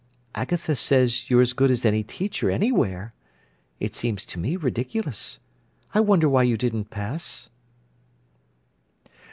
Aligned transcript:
"Agatha 0.33 0.75
says 0.75 1.29
you're 1.29 1.41
as 1.41 1.53
good 1.53 1.69
as 1.69 1.85
any 1.85 2.01
teacher 2.01 2.49
anywhere. 2.49 3.13
It 3.79 3.95
seems 3.95 4.25
to 4.25 4.39
me 4.39 4.55
ridiculous. 4.55 5.37
I 5.93 5.99
wonder 5.99 6.27
why 6.27 6.41
you 6.41 6.57
didn't 6.57 6.85
pass." 6.89 7.49